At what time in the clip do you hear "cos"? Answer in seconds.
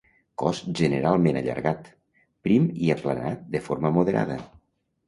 0.43-0.61